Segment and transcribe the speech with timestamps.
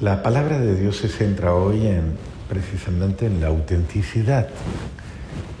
[0.00, 2.14] La palabra de Dios se centra hoy en,
[2.48, 4.48] precisamente en la autenticidad,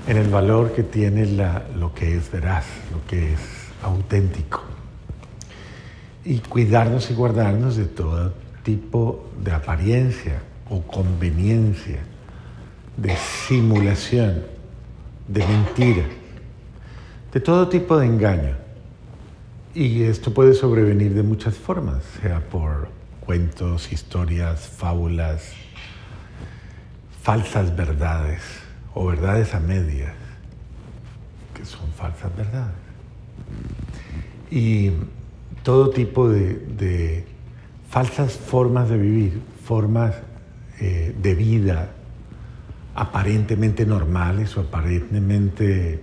[0.08, 1.26] en el valor que tiene
[1.76, 3.40] lo que es veraz, lo que es
[3.82, 4.62] auténtico.
[6.24, 8.32] Y cuidarnos y guardarnos de todo
[8.62, 11.98] tipo de apariencia o conveniencia,
[12.96, 13.14] de
[13.46, 14.42] simulación,
[15.28, 16.04] de mentira,
[17.30, 18.56] de todo tipo de engaño.
[19.74, 22.99] Y esto puede sobrevenir de muchas formas, sea por
[23.30, 25.52] cuentos, historias, fábulas,
[27.22, 28.42] falsas verdades
[28.92, 30.16] o verdades a medias,
[31.54, 32.74] que son falsas verdades.
[34.50, 34.90] Y
[35.62, 37.24] todo tipo de,
[37.88, 40.16] falsas formas de vivir, formas
[40.80, 41.88] eh, de vida
[42.96, 46.02] aparentemente normales o aparentemente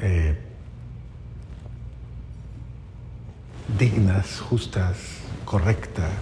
[0.00, 0.38] eh,
[3.76, 4.96] dignas, justas,
[5.44, 6.12] correctas,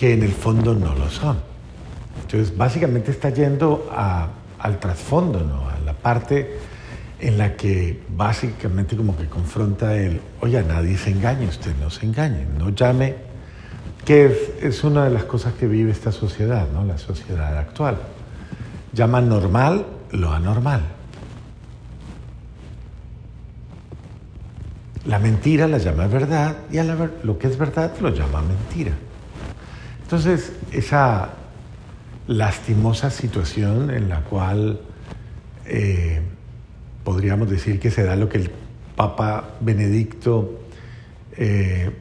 [0.00, 1.36] que en el fondo no lo son.
[2.22, 3.90] Entonces, básicamente está yendo
[4.58, 5.68] al trasfondo, ¿no?
[5.68, 6.56] a la parte
[7.20, 12.06] en la que básicamente como que confronta el, oye, nadie se engañe, usted no se
[12.06, 13.14] engañe, no llame,
[14.02, 16.82] que es, una de las cosas que vive esta sociedad, ¿no?
[16.82, 17.98] la sociedad actual.
[18.94, 20.80] Llama normal lo anormal.
[25.04, 28.92] La mentira la llama verdad y a lo que es verdad lo llama mentira.
[30.10, 31.28] Entonces, esa
[32.26, 34.80] lastimosa situación en la cual
[35.66, 36.20] eh,
[37.04, 38.50] podríamos decir que se da lo que el
[38.96, 40.62] Papa Benedicto
[41.36, 41.92] eh,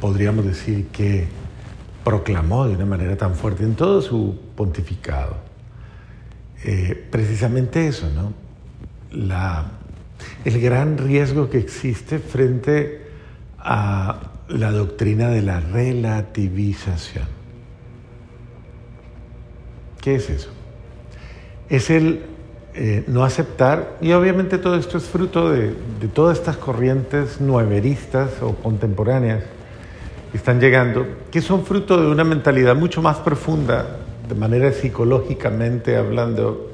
[0.00, 1.26] podríamos decir que
[2.02, 5.36] proclamó de una manera tan fuerte en todo su pontificado.
[6.64, 8.32] Eh, precisamente eso, ¿no?
[10.46, 13.06] El gran riesgo que existe frente
[13.58, 17.26] a la doctrina de la relativización.
[20.00, 20.50] ¿Qué es eso?
[21.68, 22.22] Es el
[22.74, 25.74] eh, no aceptar, y obviamente todo esto es fruto de,
[26.14, 29.44] todas estas corrientes nueveristas o contemporáneas
[30.30, 35.96] que están llegando, que son fruto de una mentalidad mucho más profunda, de manera psicológicamente
[35.96, 36.72] hablando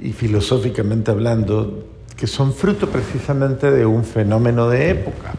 [0.00, 1.84] y filosóficamente hablando,
[2.16, 5.34] que son fruto precisamente de un fenómeno de época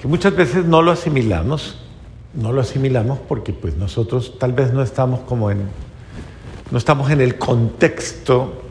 [0.00, 1.78] que muchas veces no lo asimilamos,
[2.34, 5.62] no lo asimilamos porque pues nosotros tal vez no estamos como en,
[6.70, 8.62] no estamos en el contexto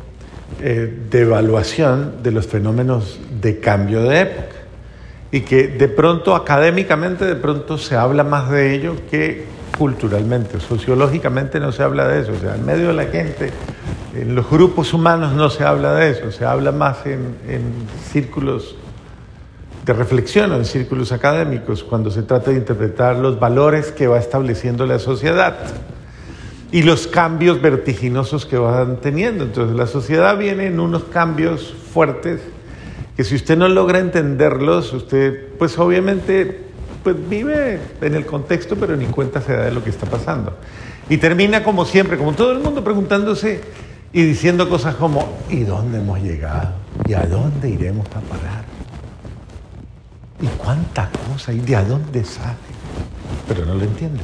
[0.61, 4.55] eh, de evaluación de los fenómenos de cambio de época.
[5.31, 9.45] Y que de pronto académicamente de pronto se habla más de ello que
[9.77, 13.51] culturalmente, sociológicamente no se habla de eso, o sea, en medio de la gente,
[14.15, 17.63] en los grupos humanos no se habla de eso, se habla más en, en
[18.11, 18.75] círculos
[19.85, 24.87] de reflexión en círculos académicos cuando se trata de interpretar los valores que va estableciendo
[24.87, 25.57] la sociedad
[26.71, 29.43] y los cambios vertiginosos que van teniendo.
[29.43, 32.41] Entonces la sociedad viene en unos cambios fuertes
[33.15, 36.61] que si usted no logra entenderlos, usted pues obviamente
[37.03, 40.57] pues vive en el contexto pero ni cuenta se da de lo que está pasando.
[41.09, 43.61] Y termina como siempre, como todo el mundo preguntándose
[44.11, 46.73] y diciendo cosas como ¿y dónde hemos llegado?
[47.07, 48.74] ¿Y a dónde iremos a parar?
[50.41, 51.53] ¿Y cuánta cosa?
[51.53, 52.55] ¿Y de dónde sale?
[53.47, 54.21] Pero no lo entiende.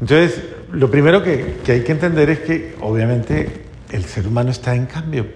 [0.00, 0.42] Entonces,
[0.72, 5.26] lo primero que, hay que entender es que obviamente el ser humano está en cambio,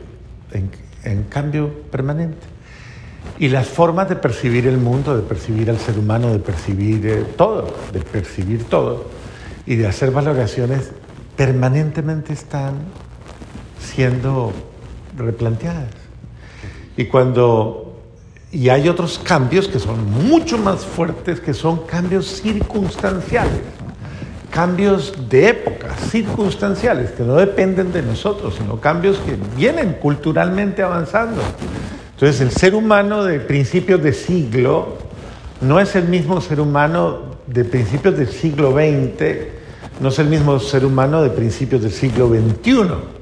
[0.53, 2.47] en, cambio permanente.
[3.39, 7.25] Y las formas de percibir el mundo, de percibir al ser humano, de percibir eh,
[7.37, 9.07] todo, de percibir todo
[9.67, 10.91] y de hacer valoraciones
[11.37, 12.75] permanentemente están
[13.81, 14.53] siendo
[15.17, 15.91] replanteadas.
[16.97, 17.92] Y cuando
[18.53, 23.63] y hay otros cambios que son mucho más fuertes, que son cambios circunstanciales,
[24.51, 31.41] cambios de época, circunstanciales, que no dependen de nosotros, sino cambios que vienen culturalmente avanzando.
[32.15, 34.99] Entonces el ser humano de principios de siglo
[35.63, 39.37] no es el mismo ser humano de principios del siglo XX,
[39.99, 43.22] no es el mismo ser humano de principios del siglo XXI.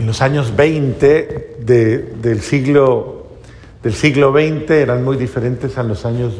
[0.00, 3.26] En los años 20 del, siglo,
[3.82, 6.32] del siglo XX eran muy diferentes a los años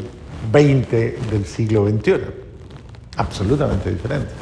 [0.51, 2.12] 20 del siglo XXI.
[3.19, 4.33] Absolutamente diferentes.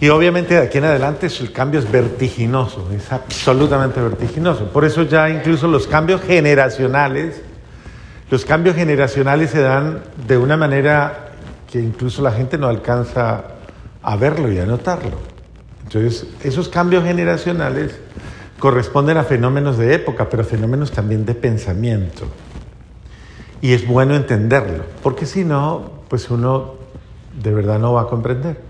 [0.00, 4.64] Y obviamente de aquí en adelante el cambio es vertiginoso, es absolutamente vertiginoso.
[4.72, 7.42] Por eso ya incluso los cambios generacionales,
[8.28, 11.30] los cambios generacionales se dan de una manera
[11.70, 13.44] que incluso la gente no alcanza
[14.02, 15.35] a verlo y a notarlo.
[15.86, 17.98] Entonces, esos cambios generacionales
[18.58, 22.26] corresponden a fenómenos de época, pero fenómenos también de pensamiento.
[23.60, 26.74] Y es bueno entenderlo, porque si no, pues uno
[27.42, 28.60] de verdad no va a comprender.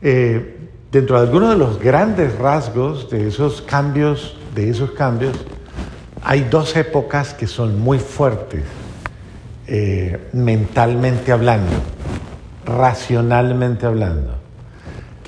[0.00, 5.36] Eh, dentro de algunos de los grandes rasgos de esos cambios, de esos cambios,
[6.22, 8.64] hay dos épocas que son muy fuertes
[9.66, 11.72] eh, mentalmente hablando,
[12.64, 14.34] racionalmente hablando,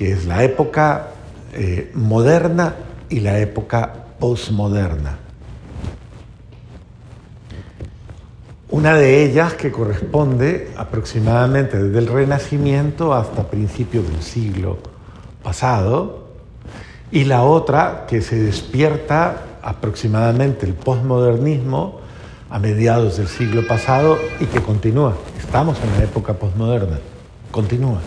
[0.01, 1.09] que es la época
[1.53, 2.73] eh, moderna
[3.07, 5.19] y la época posmoderna.
[8.71, 14.79] Una de ellas que corresponde aproximadamente desde el Renacimiento hasta principios del siglo
[15.43, 16.29] pasado,
[17.11, 21.99] y la otra que se despierta aproximadamente el posmodernismo
[22.49, 25.13] a mediados del siglo pasado y que continúa.
[25.39, 26.97] Estamos en la época posmoderna,
[27.51, 28.01] continúa.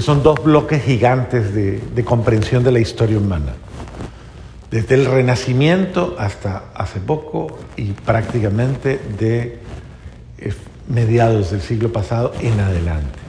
[0.00, 3.54] Son dos bloques gigantes de, comprensión de la historia humana
[4.68, 9.60] desde el Renacimiento hasta hace poco y prácticamente de
[10.38, 10.52] eh,
[10.88, 13.20] mediados del siglo pasado en adelante.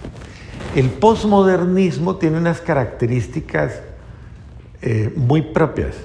[0.76, 3.82] El posmodernismo tiene unas características
[4.82, 5.96] eh, muy propias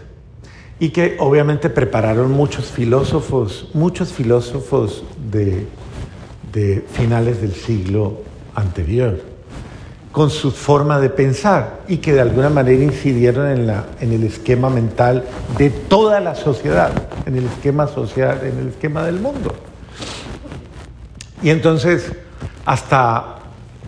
[0.79, 8.19] y que obviamente prepararon muchos filósofos, muchos filósofos de finales del siglo
[8.55, 9.30] anterior
[10.13, 14.25] con su forma de pensar y que de alguna manera incidieron en, la, en el
[14.25, 15.25] esquema mental
[15.57, 16.91] de toda la sociedad,
[17.27, 19.55] en el esquema social, en el esquema del mundo.
[21.43, 22.13] Y entonces,
[22.67, 23.37] hasta,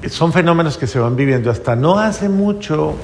[0.09, 2.95] son fenómenos que se van viviendo, hasta no hace mucho,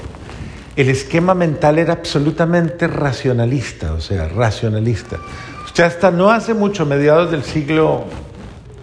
[0.75, 5.17] el esquema mental era absolutamente racionalista, o sea, racionalista.
[5.65, 8.05] Usted hasta no hace mucho, mediados del siglo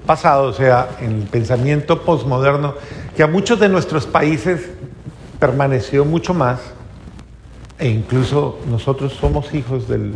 [0.04, 2.74] pasado, o sea, en el pensamiento postmoderno,
[3.16, 4.60] que a muchos de nuestros países
[5.40, 6.60] permaneció mucho más,
[7.78, 10.14] e incluso nosotros somos hijos del,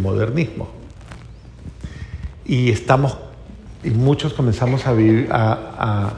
[0.00, 0.68] modernismo.
[2.46, 3.18] Y estamos,
[3.84, 6.14] y muchos comenzamos a, vivir, a,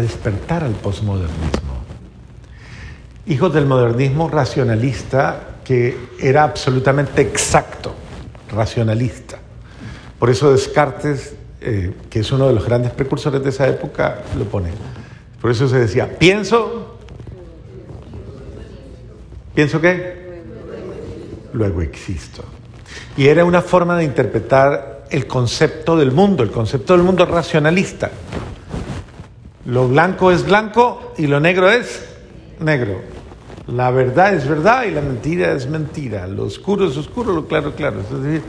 [0.00, 1.72] despertar al posmodernismo.
[3.26, 7.94] Hijos del modernismo racionalista que era absolutamente exacto,
[8.50, 9.38] racionalista.
[10.18, 14.44] Por eso Descartes eh, que es uno de los grandes precursores de esa época, lo
[14.44, 14.70] pone.
[15.40, 16.98] Por eso se decía, pienso,
[19.54, 20.42] ¿pienso qué?
[21.52, 22.44] Luego existo.
[23.16, 28.10] Y era una forma de interpretar el concepto del mundo, el concepto del mundo racionalista.
[29.66, 32.04] Lo blanco es blanco y lo negro es
[32.58, 33.00] negro.
[33.66, 36.26] La verdad es verdad y la mentira es mentira.
[36.26, 38.00] Lo oscuro es oscuro, lo claro es claro.
[38.00, 38.42] Es decir,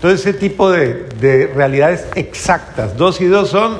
[0.00, 3.78] todo ese tipo de, realidades exactas, dos y dos son,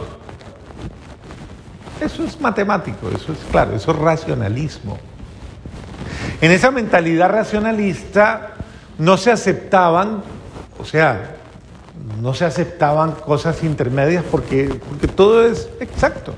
[2.00, 4.98] eso es matemático, eso es claro, eso es racionalismo.
[6.40, 8.54] En esa mentalidad racionalista
[8.98, 10.22] no se aceptaban,
[10.78, 11.36] o sea,
[12.20, 16.34] no se aceptaban cosas intermedias porque, porque todo es exacto.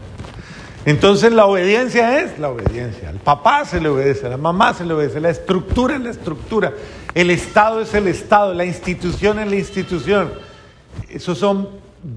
[0.88, 3.10] Entonces la obediencia es la obediencia.
[3.10, 6.08] Al papá se le obedece, a la mamá se le obedece, la estructura es la
[6.08, 6.72] estructura,
[7.12, 10.32] el Estado es el Estado, la institución es la institución.
[11.10, 11.68] Esos son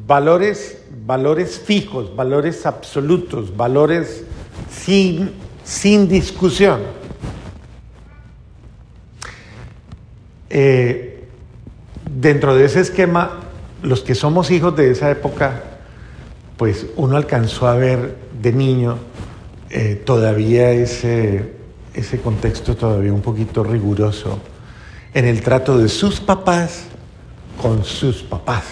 [0.08, 4.24] valores, valores fijos, valores absolutos, valores
[4.72, 5.34] sin,
[5.66, 6.80] sin discusión.
[10.50, 11.26] Eh,
[12.10, 13.32] dentro de ese esquema,
[13.84, 15.62] los que somos hijos de esa época,
[16.56, 18.98] pues uno alcanzó a ver de niño,
[19.70, 21.54] eh, todavía ese,
[21.94, 24.40] ese contexto todavía un poquito riguroso
[25.14, 26.86] en el trato de sus papás
[27.62, 28.64] con sus papás.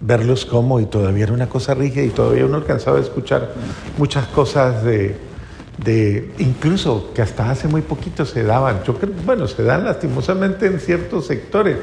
[0.00, 3.52] Verlos como, y todavía era una cosa rígida, y todavía uno alcanzaba a escuchar
[3.96, 5.16] muchas cosas de,
[5.82, 10.80] de, incluso que hasta hace muy poquito se daban, yo bueno, se dan lastimosamente en
[10.80, 11.78] ciertos sectores,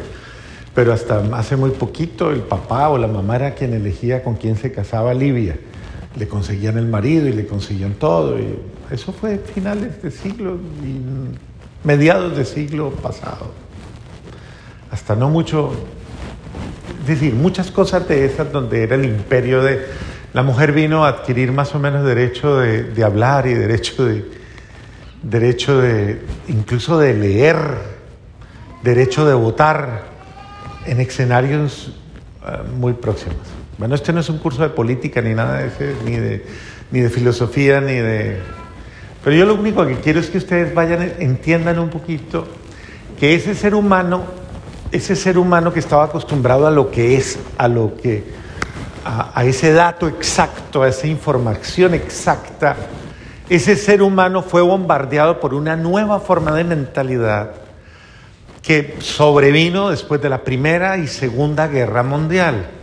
[0.75, 4.55] pero hasta hace muy poquito el papá o la mamá era quien elegía con quién
[4.55, 5.57] se casaba Livia
[6.15, 8.39] le conseguían el marido y le conseguían todo.
[8.39, 8.60] Y
[8.91, 13.51] eso fue finales de siglo y mediados de siglo pasado.
[14.91, 15.72] Hasta no mucho,
[17.01, 20.12] es decir, muchas cosas de esas donde era el imperio de...
[20.34, 24.25] La mujer vino a adquirir más o menos derecho de, de hablar y derecho de,
[25.22, 27.58] derecho de, incluso de leer,
[28.82, 30.03] derecho de votar
[30.86, 31.94] en escenarios
[32.46, 33.61] eh, muy próximos.
[33.82, 36.46] Bueno, este no es un curso de política ni nada de ese, ni de,
[36.92, 38.38] ni de filosofía, ni de...
[39.24, 42.46] Pero yo lo único que quiero es que ustedes vayan, entiendan un poquito
[43.20, 44.22] que ese ser humano,
[44.92, 48.24] ese ser humano que estaba acostumbrado a lo que es, a lo que,
[49.04, 52.76] a, a ese dato exacto, a esa información exacta,
[53.50, 57.54] ese ser humano fue bombardeado por una nueva forma de mentalidad
[58.62, 62.81] que sobrevino después de la Primera y Segunda Guerra Mundial.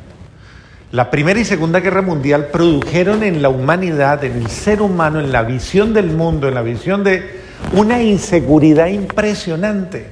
[0.90, 5.32] La Primera y Segunda Guerra Mundial produjeron en la humanidad, en el ser humano, en
[5.32, 7.42] la visión del mundo, en la visión de
[7.74, 10.06] una inseguridad impresionante.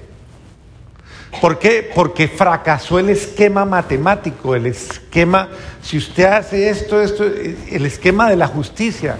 [1.40, 1.90] ¿Por qué?
[1.94, 5.48] Porque fracasó el esquema matemático, el esquema,
[5.80, 9.16] si usted hace esto, esto, el esquema de la justicia.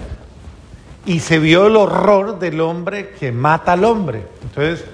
[1.07, 4.23] Y se vio el horror del hombre que mata al hombre.
[4.43, 4.85] Entonces,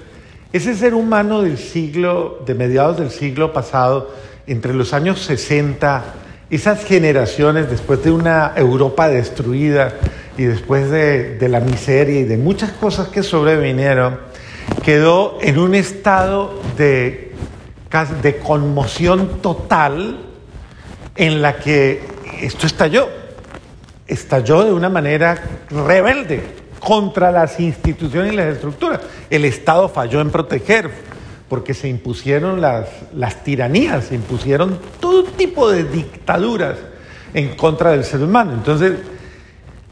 [0.50, 4.14] ese ser humano del siglo, de mediados del siglo pasado,
[4.46, 6.04] entre los años 60,
[6.54, 9.94] esas generaciones después de una Europa destruida
[10.36, 14.18] y después de, la miseria y de muchas cosas que sobrevinieron,
[14.82, 17.32] quedó en un estado de,
[18.22, 20.18] de conmoción total
[21.16, 22.02] en la que
[22.40, 23.08] esto estalló.
[24.06, 26.42] Estalló de una manera rebelde
[26.78, 29.00] contra las instituciones y las estructuras.
[29.30, 30.90] El Estado falló en proteger,
[31.54, 36.78] porque se impusieron las, las tiranías, se impusieron todo tipo de dictaduras
[37.32, 38.54] en contra del ser humano.
[38.54, 38.94] Entonces,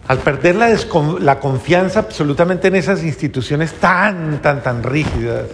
[0.08, 0.76] al perder la,
[1.20, 5.44] la, confianza absolutamente en esas instituciones tan, tan, tan rígidas,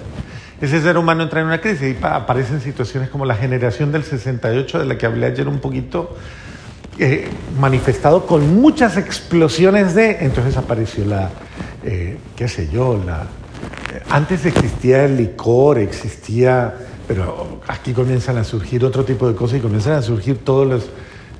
[0.62, 4.78] ese ser humano entra en una crisis y aparecen situaciones como la generación del 68,
[4.78, 6.16] de la que hablé ayer un poquito,
[6.98, 7.28] eh,
[7.60, 10.24] manifestado con muchas explosiones de...
[10.24, 11.28] Entonces apareció la,
[11.84, 13.26] eh, qué sé yo, la...
[14.10, 16.74] Antes existía el licor, existía...
[17.06, 20.90] Pero aquí comienzan a surgir otro tipo de cosas y comienzan a surgir todos los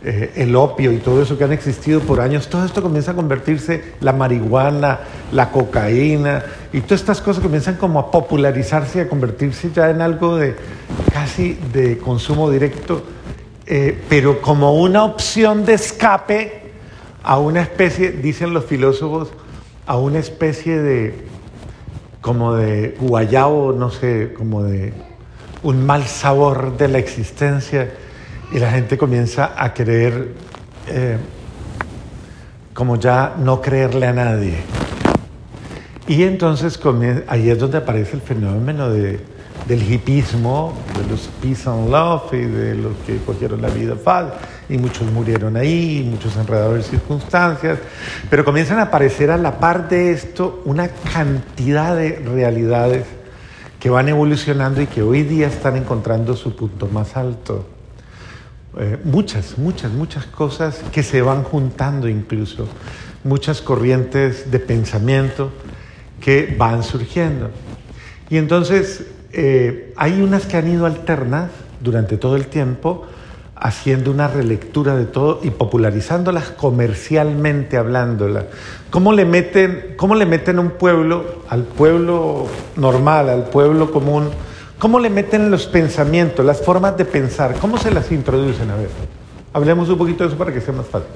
[0.01, 3.15] eh, el opio y todo eso que han existido por años, todo esto comienza a
[3.15, 5.01] convertirse, la marihuana,
[5.33, 10.01] la cocaína y todas estas cosas comienzan como a popularizarse y a convertirse ya en
[10.01, 10.55] algo de
[11.13, 13.03] casi de consumo directo,
[13.67, 16.71] eh, pero como una opción de escape
[17.25, 19.31] a una especie, dicen los filósofos,
[19.85, 21.27] a una especie de
[22.29, 24.93] como de guayabo, no sé, como de
[25.63, 27.91] un mal sabor de la existencia
[28.53, 30.35] y la gente comienza a querer,
[30.89, 31.17] eh,
[32.75, 34.59] como ya no creerle a nadie.
[36.07, 36.79] Y entonces
[37.29, 39.21] ahí es donde aparece el fenómeno de,
[39.67, 44.35] del hipismo, de los peace and love y de los que cogieron la vida fácil.
[44.69, 47.79] Y muchos murieron ahí, muchos enredados de circunstancias.
[48.29, 53.05] Pero comienzan a aparecer a la par de esto una cantidad de realidades
[53.81, 57.67] que van evolucionando y que hoy día están encontrando su punto más alto.
[58.79, 62.69] Eh, muchas, muchas, muchas cosas que se van juntando incluso,
[63.25, 65.51] muchas corrientes de pensamiento
[66.21, 67.51] que van surgiendo.
[68.29, 73.07] Y entonces eh, hay unas que han ido alternas durante todo el tiempo,
[73.61, 78.45] haciendo una relectura de todo y popularizándolas comercialmente hablándolas.
[78.91, 82.47] ¿Cómo le meten, cómo le meten un pueblo, al pueblo
[82.77, 84.31] normal, al pueblo común,
[84.79, 87.57] ¿Cómo le meten los pensamientos, las formas de pensar?
[87.61, 88.71] ¿Cómo se las introducen?
[88.71, 88.89] A ver,
[89.53, 91.09] hablemos un poquito de eso para que sea más fácil.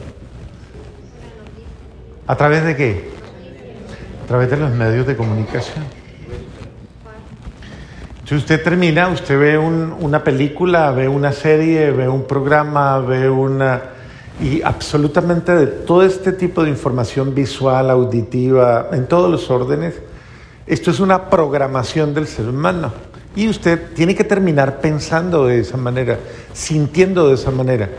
[2.26, 3.11] ¿A través de qué?
[4.25, 6.01] A través de los medios de comunicación.
[8.32, 13.82] Si usted termina, usted ve una película, ve una serie, ve un programa, ve una...
[14.40, 19.96] Y absolutamente de todo este tipo de información visual, auditiva, en todos los órdenes,
[20.66, 22.90] esto es una programación del ser humano.
[23.36, 26.18] Y usted tiene que terminar pensando de esa manera,
[26.54, 27.90] sintiendo de esa manera.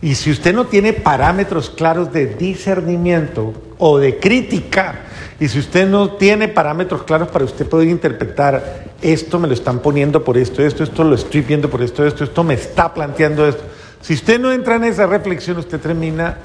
[0.00, 5.03] Y si usted no tiene parámetros claros de discernimiento o de crítica,
[5.40, 9.80] y si usted no tiene parámetros claros para usted poder interpretar, esto me lo están
[9.80, 13.46] poniendo por esto, esto, esto lo estoy viendo por esto, esto, esto me está planteando
[13.46, 13.64] esto.
[14.00, 16.38] Si usted no entra en esa reflexión, usted termina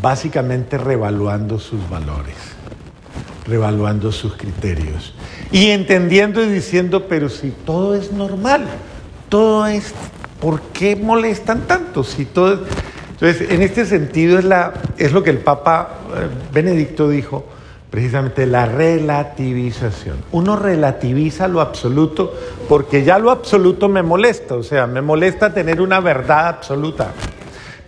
[0.00, 2.36] básicamente revaluando sus valores,
[3.46, 5.14] revaluando sus criterios
[5.50, 8.66] y entendiendo y diciendo, pero si todo es normal,
[9.28, 9.92] todo es,
[10.40, 12.04] ¿por qué molestan tanto?
[12.04, 12.64] Si todo
[13.12, 17.46] Entonces, en este sentido es, la, es lo que el Papa eh, Benedicto dijo,
[17.92, 20.16] precisamente la relativización.
[20.32, 22.34] Uno relativiza lo absoluto
[22.66, 27.12] porque ya lo absoluto me molesta, o sea, me molesta tener una verdad absoluta.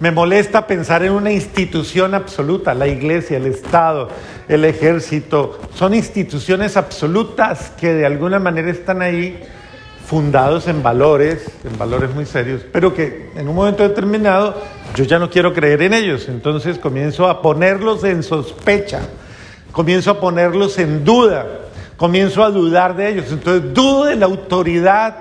[0.00, 4.10] Me molesta pensar en una institución absoluta, la iglesia, el Estado,
[4.46, 5.58] el ejército.
[5.74, 9.42] Son instituciones absolutas que de alguna manera están ahí
[10.04, 14.60] fundados en valores, en valores muy serios, pero que en un momento determinado
[14.94, 16.28] yo ya no quiero creer en ellos.
[16.28, 19.00] Entonces comienzo a ponerlos en sospecha,
[19.74, 21.46] comienzo a ponerlos en duda,
[21.96, 23.26] comienzo a dudar de ellos.
[23.30, 25.16] Entonces dudo de la autoridad,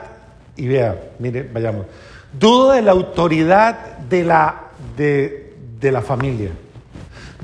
[0.56, 1.88] y vea, mire, vayamos,
[2.32, 4.64] dudo de la autoridad de la
[4.96, 6.52] de, la familia.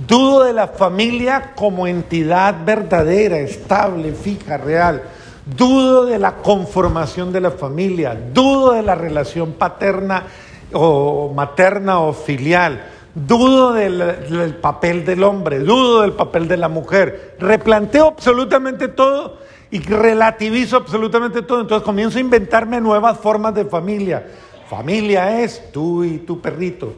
[0.07, 5.01] Dudo de la familia como entidad verdadera, estable, fija, real.
[5.45, 10.23] dudo de la conformación de la familia, dudo de la relación paterna
[10.71, 12.81] o materna o filial,
[13.27, 19.37] dudo del, papel del hombre, dudo del papel de la mujer, replanteo absolutamente todo
[19.71, 24.25] y relativizo absolutamente todo, entonces comienzo a inventarme nuevas formas de familia.
[24.69, 26.93] Familia es tú y tu perrito,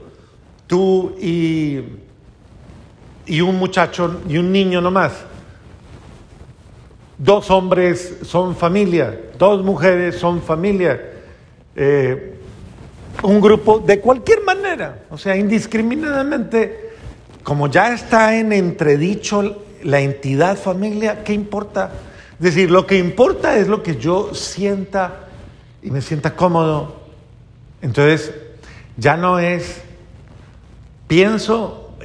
[0.67, 1.79] tú y,
[3.25, 5.13] y un muchacho y un niño nomás.
[7.17, 10.99] Dos hombres son familia, dos mujeres son familia.
[11.75, 12.40] Eh,
[13.23, 16.91] un grupo de cualquier manera, o sea, indiscriminadamente,
[17.43, 21.91] como ya está en entredicho la entidad familia, ¿qué importa?
[22.33, 25.27] Es decir, lo que importa es lo que yo sienta
[25.83, 27.01] y me sienta cómodo.
[27.81, 28.33] Entonces,
[28.97, 29.81] ya no es,
[31.07, 31.95] pienso,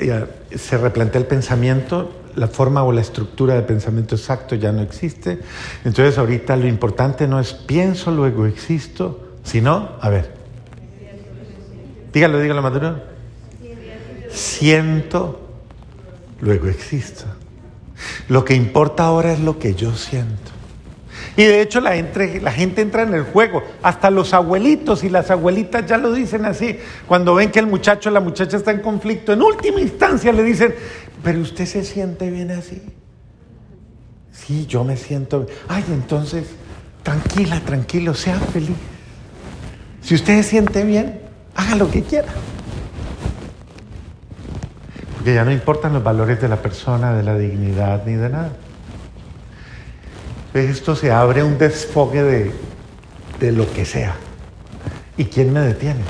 [0.55, 5.39] se replantea el pensamiento, la forma o la estructura de pensamiento exacto ya no existe.
[5.85, 10.36] Entonces, ahorita lo importante no es pienso, luego existo, sino, a ver,
[12.17, 12.99] Dígalo, dígalo, Maduro.
[14.31, 15.51] Siento,
[16.41, 17.25] luego existo.
[18.29, 20.51] Lo que importa ahora es lo que yo siento.
[21.37, 23.63] Y de hecho la, la, gente entra en el juego.
[23.83, 26.79] Hasta los abuelitos y las abuelitas ya lo dicen así.
[27.07, 30.43] Cuando ven que el muchacho o la muchacha está en conflicto, en última instancia le
[30.43, 30.75] dicen,
[31.23, 32.81] pero usted se siente bien así.
[34.33, 35.59] Sí, yo me siento bien.
[35.69, 36.47] Ay, entonces,
[37.03, 38.77] tranquila, tranquilo, sea feliz.
[40.01, 41.26] Si usted se siente bien,
[41.57, 42.29] haga lo que quiera.
[45.15, 48.53] Porque ya no importan los valores de la persona, de la dignidad ni de nada.
[50.55, 52.53] Esto se abre un desfogue de,
[53.41, 54.15] de lo que sea.
[55.17, 56.01] ¿Y quién me detiene?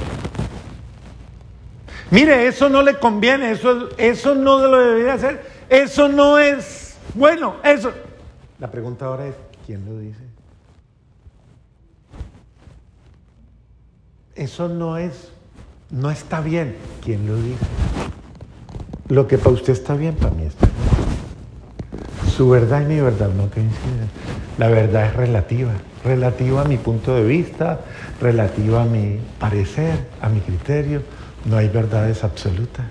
[2.10, 7.56] Mire, eso no le conviene, eso, eso no lo debería hacer, eso no es bueno,
[7.64, 7.92] eso.
[8.58, 9.34] La pregunta ahora es,
[9.66, 10.20] ¿quién lo dice?
[14.34, 15.32] Eso no es
[15.90, 16.76] no está bien.
[17.04, 17.64] ¿Quién lo dice?
[19.08, 22.32] Lo que para usted está bien, para mí está bien.
[22.34, 24.10] Su verdad y mi verdad no coinciden.
[24.58, 25.72] La verdad es relativa,
[26.04, 27.80] relativa a mi punto de vista,
[28.20, 31.02] relativa a mi parecer, a mi criterio.
[31.44, 32.86] No hay verdades absolutas.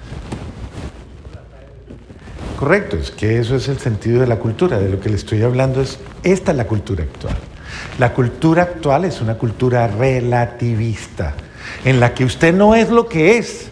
[2.57, 4.79] Correcto, es que eso es el sentido de la cultura.
[4.79, 7.35] De lo que le estoy hablando es, esta es la cultura actual.
[7.99, 11.33] La cultura actual es una cultura relativista
[11.83, 13.69] en la que usted no es lo que es.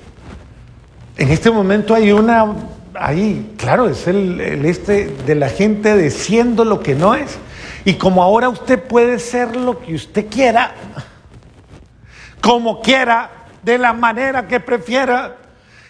[1.17, 2.53] En este momento hay una,
[2.93, 7.37] ahí, claro, es el, este de la gente de siendo lo que no es.
[7.85, 10.73] Y como ahora usted puede ser lo que usted quiera,
[12.41, 13.29] como quiera,
[13.61, 15.37] de la manera que prefiera,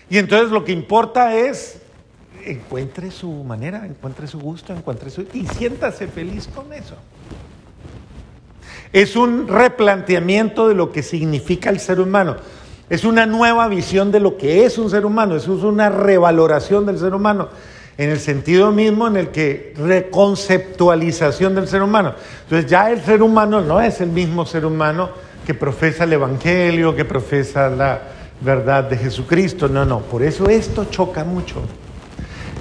[0.10, 1.80] y entonces lo que importa es
[2.46, 5.26] encuentre su manera, encuentre su gusto, encuentre su...
[5.34, 6.96] y siéntase feliz con eso.
[8.94, 12.36] Es un replanteamiento de lo que significa el ser humano.
[12.92, 15.36] Es una nueva visión de lo que es un ser humano.
[15.36, 17.50] Es una revaloración del ser humano.
[17.98, 22.14] En el sentido mismo en el que reconceptualización del ser humano.
[22.44, 25.10] Entonces ya el ser humano no es el mismo ser humano
[25.44, 28.00] que profesa el Evangelio, que profesa la
[28.42, 29.68] verdad de Jesucristo.
[29.68, 30.02] No, no.
[30.02, 31.64] Por eso esto choca mucho.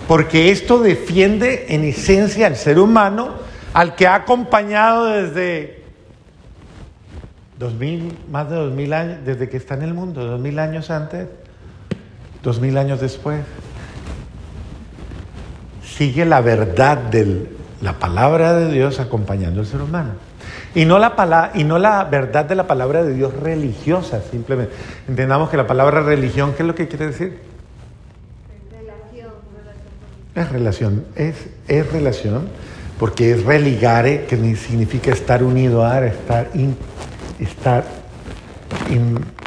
[0.09, 3.35] Porque esto defiende en esencia al ser humano,
[3.75, 5.82] al que ha acompañado desde
[8.31, 11.29] más de dos mil años, desde que está en el mundo, dos mil años antes,
[12.43, 13.41] dos mil años después.
[15.85, 20.13] Sigue la verdad de la palabra de Dios acompañando al ser humano.
[20.75, 24.73] Y no, la y no la verdad de la palabra de Dios religiosa, simplemente.
[25.07, 27.41] Entendamos que la palabra religión, ¿qué es lo que quiere decir?
[28.71, 29.33] Relación.
[30.35, 31.35] Es relación, es,
[31.69, 32.49] es relación,
[32.99, 36.49] porque es religare, que significa estar unido a, estar
[37.43, 37.85] estar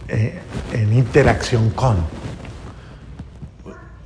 [0.08, 0.39] eh,
[0.73, 1.97] en interacción con.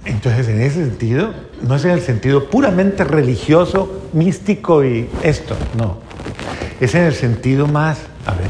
[0.05, 5.97] Entonces, en ese sentido, no es en el sentido puramente religioso, místico y esto, no.
[6.79, 8.47] Es en el sentido más, a ver,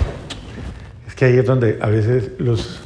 [1.07, 2.81] es que ahí es donde a veces los,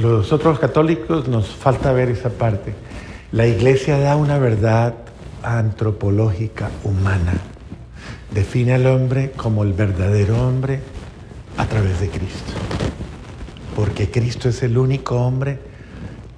[0.00, 2.74] los otros católicos nos falta ver esa parte.
[3.30, 4.94] La iglesia da una verdad
[5.42, 7.34] antropológica humana.
[8.32, 10.80] Define al hombre como el verdadero hombre
[11.56, 12.52] a través de Cristo.
[13.76, 15.58] Porque Cristo es el único hombre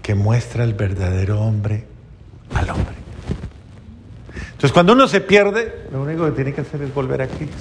[0.03, 1.85] que muestra el verdadero hombre
[2.55, 2.95] al hombre.
[4.53, 7.57] Entonces cuando uno se pierde, lo único que tiene que hacer es volver a Cristo.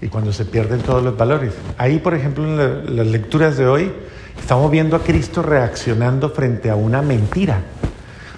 [0.00, 1.52] Y cuando se pierden todos los valores.
[1.76, 3.92] Ahí, por ejemplo, en las lecturas de hoy,
[4.38, 7.62] estamos viendo a Cristo reaccionando frente a una mentira.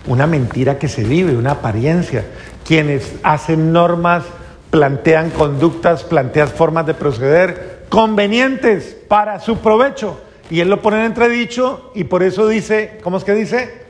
[0.07, 2.25] Una mentira que se vive, una apariencia.
[2.67, 4.25] Quienes hacen normas
[4.71, 10.21] plantean conductas, plantean formas de proceder convenientes para su provecho.
[10.49, 13.85] Y él lo pone en entredicho y por eso dice, ¿cómo es que dice?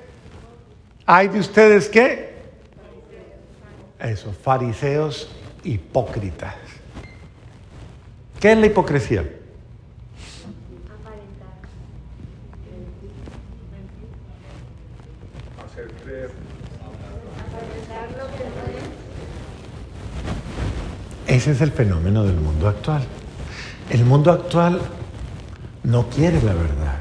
[1.06, 2.30] Hay de ustedes qué?
[3.98, 5.30] Eso, fariseos
[5.64, 6.54] hipócritas.
[8.38, 9.24] ¿Qué es la hipocresía?
[21.40, 23.02] Ese es el fenómeno del mundo actual.
[23.88, 24.78] El mundo actual
[25.84, 26.98] no quiere la verdad,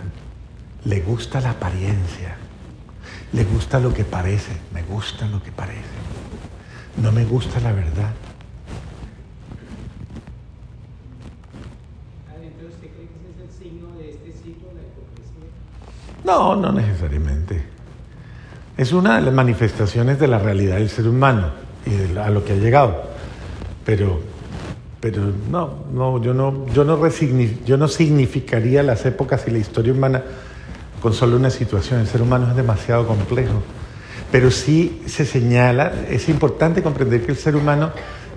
[0.85, 2.37] le gusta la apariencia,
[3.33, 5.81] le gusta lo que parece, me gusta lo que parece,
[7.01, 8.13] no me gusta la verdad.
[16.23, 17.61] No, no necesariamente.
[18.77, 21.51] Es una de las manifestaciones de la realidad del ser humano
[21.85, 23.09] y de a lo que ha llegado.
[23.89, 24.28] Pero,
[24.99, 26.99] pero no, no, yo no, yo no,
[27.65, 30.23] yo no significaría las épocas y la historia humana
[31.01, 32.01] con solo una situación.
[32.01, 33.61] El ser humano es demasiado complejo.
[34.31, 37.91] Pero sí se señala, es importante comprender que el ser humano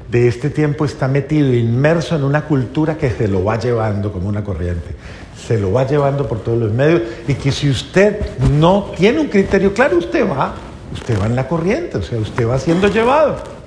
[0.09, 4.29] de este tiempo está metido, inmerso en una cultura que se lo va llevando como
[4.29, 4.95] una corriente
[5.47, 8.21] se lo va llevando por todos los medios y que si usted
[8.53, 10.55] no tiene un criterio claro, usted va,
[10.93, 13.62] usted va en la corriente, o sea, usted va siendo llevado.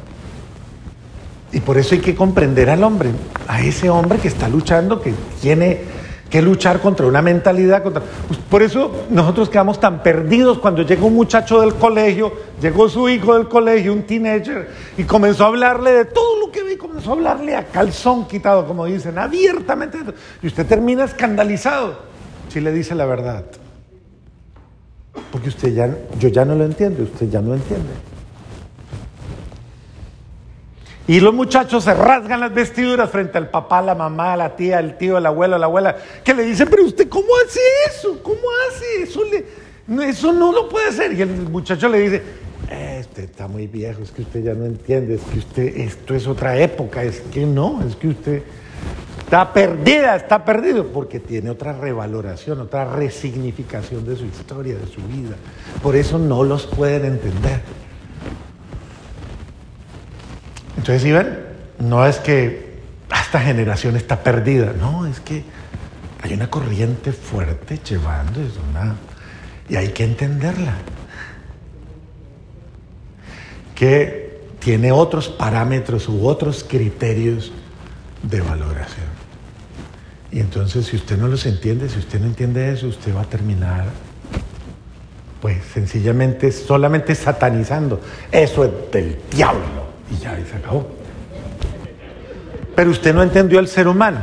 [1.56, 3.12] Y por eso hay que comprender al hombre,
[3.48, 5.84] a ese hombre que está luchando, que tiene
[6.30, 7.82] que luchar contra una mentalidad.
[7.82, 8.04] Contra...
[8.28, 13.08] Pues por eso nosotros quedamos tan perdidos cuando llega un muchacho del colegio, llegó su
[13.08, 17.12] hijo del colegio, un teenager, y comenzó a hablarle de todo lo que ve, comenzó
[17.12, 20.00] a hablarle a calzón quitado, como dicen, abiertamente.
[20.42, 22.00] Y usted termina escandalizado
[22.50, 23.46] si le dice la verdad.
[25.32, 25.90] Porque usted ya,
[26.20, 27.92] yo ya no lo entiendo, usted ya no entiende.
[31.08, 34.98] Y los muchachos se rasgan las vestiduras frente al papá, la mamá, la tía, el
[34.98, 38.22] tío, el abuelo, la abuela, que le dicen, pero usted, ¿cómo hace eso?
[38.24, 39.22] ¿Cómo hace eso?
[40.02, 41.14] eso no lo puede hacer.
[41.14, 42.24] Y el muchacho le dice,
[42.72, 46.26] este está muy viejo, es que usted ya no entiende, es que usted, esto es
[46.26, 48.42] otra época, es que no, es que usted
[49.20, 55.02] está perdida, está perdido, porque tiene otra revaloración, otra resignificación de su historia, de su
[55.02, 55.36] vida.
[55.84, 57.85] Por eso no los pueden entender.
[60.78, 61.14] Entonces, ¿sí?
[61.80, 62.76] No es que
[63.36, 65.44] esta generación está perdida, no, es que
[66.22, 68.62] hay una corriente fuerte llevando eso,
[69.68, 70.74] y hay que entenderla.
[73.76, 77.52] Que tiene otros parámetros u otros criterios
[78.24, 79.06] de valoración.
[80.32, 83.30] Y entonces, si usted no los entiende, si usted no entiende eso, usted va a
[83.30, 83.86] terminar,
[85.42, 88.02] pues sencillamente, solamente satanizando.
[88.32, 90.88] Eso es del diablo y ya, y se acabó.
[92.76, 94.20] Pero usted no entendió el ser humano.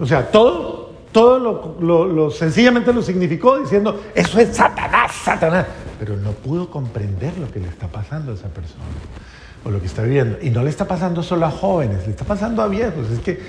[0.00, 1.38] O sea, todo, todo
[1.80, 5.66] lo, lo, sencillamente lo significó diciendo, eso es Satanás, Satanás.
[5.98, 8.82] Pero no pudo comprender lo que le está pasando a esa persona
[9.64, 10.38] o lo que está viviendo.
[10.42, 13.10] Y no le está pasando solo a jóvenes, le está pasando a viejos.
[13.10, 13.40] Es que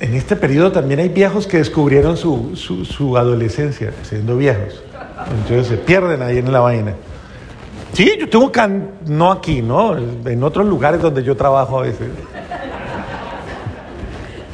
[0.00, 4.82] en este periodo también hay viejos que descubrieron su, su, su adolescencia siendo viejos.
[5.30, 6.94] Entonces se pierden ahí en la vaina.
[7.92, 8.92] Sí, yo tengo can...
[9.06, 9.96] no aquí, ¿no?
[9.96, 12.08] En otros lugares donde yo trabajo a veces.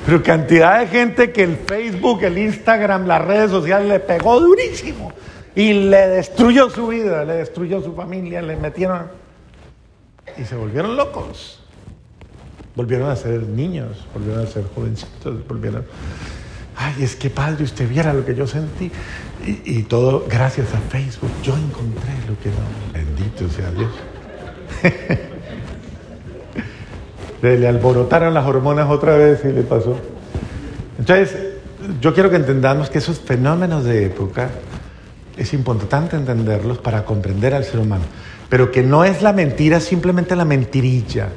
[0.07, 5.13] Pero cantidad de gente que el Facebook, el Instagram, las redes sociales le pegó durísimo
[5.55, 9.09] y le destruyó su vida, le destruyó su familia, le metieron
[10.39, 11.61] y se volvieron locos.
[12.77, 15.85] Volvieron a ser niños, volvieron a ser jovencitos, volvieron
[16.77, 18.91] ay, es que padre, usted viera lo que yo sentí.
[19.45, 21.31] Y, todo gracias a Facebook.
[21.43, 23.06] Yo encontré lo que no.
[23.17, 23.91] Bendito sea Dios.
[27.43, 29.97] le alborotaron las hormonas otra vez y le pasó.
[30.99, 31.37] Entonces,
[32.01, 34.51] yo quiero que entendamos que esos fenómenos de época
[35.37, 38.05] es importante entenderlos para comprender al ser humano,
[38.49, 41.29] pero que no es la mentira simplemente la mentirilla,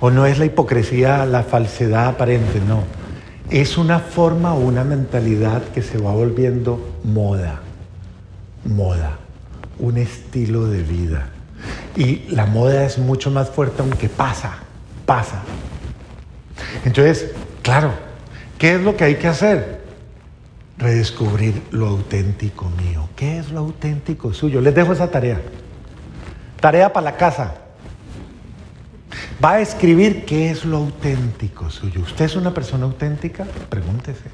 [0.00, 2.82] o no es la hipocresía, la falsedad aparente, no
[3.50, 7.60] es una forma una mentalidad que se va volviendo moda,
[8.64, 9.18] moda,
[9.78, 11.28] un estilo de vida.
[11.96, 14.58] Y la moda es mucho más fuerte aunque pasa,
[15.06, 15.42] pasa.
[16.84, 17.92] Entonces, claro,
[18.58, 19.84] ¿qué es lo que hay que hacer?
[20.78, 23.08] Redescubrir lo auténtico mío.
[23.16, 24.60] ¿Qué es lo auténtico suyo?
[24.60, 25.40] Les dejo esa tarea.
[26.60, 27.54] Tarea para la casa.
[29.42, 32.00] Va a escribir qué es lo auténtico suyo.
[32.00, 33.44] ¿Usted es una persona auténtica?
[33.68, 34.24] Pregúntese.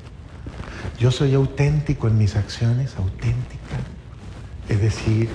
[0.98, 3.51] Yo soy auténtico en mis acciones, auténtica.
[4.68, 5.28] Es decir,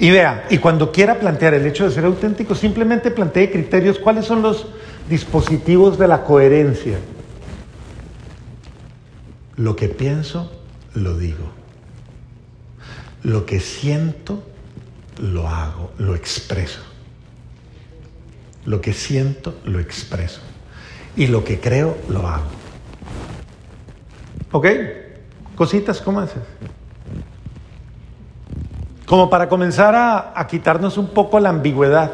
[0.00, 4.24] Y vea, y cuando quiera plantear el hecho de ser auténtico, simplemente plantee criterios, cuáles
[4.24, 4.66] son los
[5.10, 6.98] dispositivos de la coherencia.
[9.56, 10.50] Lo que pienso,
[10.94, 11.44] lo digo.
[13.22, 14.42] Lo que siento,
[15.18, 16.80] lo hago, lo expreso.
[18.64, 20.40] Lo que siento, lo expreso.
[21.14, 22.48] Y lo que creo, lo hago.
[24.52, 24.66] ¿Ok?
[25.56, 26.42] Cositas, ¿cómo haces?
[29.10, 32.12] Como para comenzar a, quitarnos un poco la ambigüedad.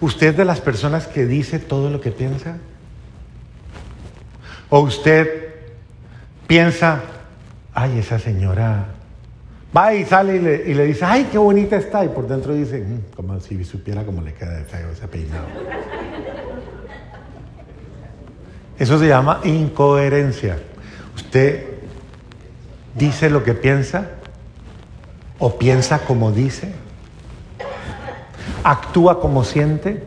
[0.00, 2.56] ¿Usted de las personas que dice todo lo que piensa?
[4.70, 5.54] ¿O usted
[6.48, 7.00] piensa,
[7.72, 8.86] ay, esa señora
[9.76, 10.34] va y sale
[10.66, 14.02] y le, dice, ay, qué bonita está, y por dentro dice, mm, como si supiera
[14.02, 15.46] cómo le queda de feo ese peinado.
[18.76, 20.58] Eso se llama incoherencia.
[21.14, 21.66] Usted
[22.96, 24.16] dice lo que piensa
[25.40, 26.72] o piensa como dice,
[28.62, 30.04] actúa como siente.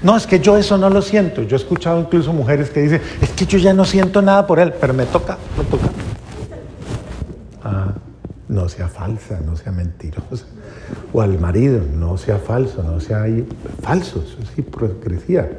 [0.00, 1.42] No, es que yo eso no lo siento.
[1.42, 4.58] Yo he escuchado incluso mujeres que dicen, es que yo ya no siento nada por
[4.58, 5.88] él, pero me toca, me toca.
[7.64, 7.92] Ah,
[8.48, 10.46] no sea falsa, no sea mentirosa.
[11.12, 13.24] O al marido, no sea falso, no sea
[13.82, 15.50] falso, eso es hipocresía.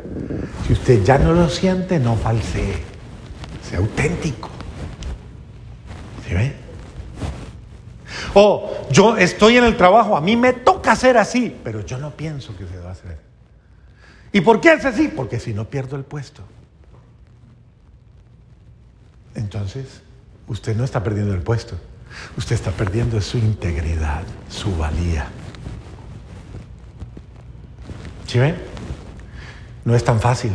[0.66, 2.76] Si usted ya no lo siente, no falsee,
[3.62, 4.53] sea auténtico.
[8.34, 12.12] O yo estoy en el trabajo, a mí me toca hacer así, pero yo no
[12.12, 13.18] pienso que se va a hacer.
[14.32, 15.10] ¿Y por qué es así?
[15.10, 16.42] Porque si no pierdo el puesto.
[19.36, 20.02] Entonces,
[20.48, 21.76] usted no está perdiendo el puesto,
[22.38, 25.28] usted está perdiendo su integridad, su valía.
[28.28, 28.56] ¿Sí ven?
[29.86, 30.54] No es tan fácil.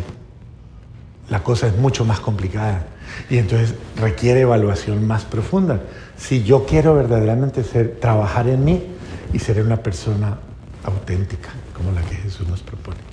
[1.29, 2.87] La cosa es mucho más complicada
[3.29, 5.81] y entonces requiere evaluación más profunda
[6.19, 8.83] si yo quiero verdaderamente ser, trabajar en mí
[9.33, 10.39] y ser una persona
[10.85, 13.08] auténtica, como la que Jesús nos propone.